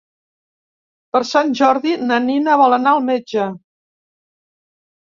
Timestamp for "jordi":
1.61-1.93